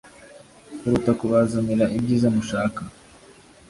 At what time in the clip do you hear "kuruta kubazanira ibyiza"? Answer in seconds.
0.77-2.27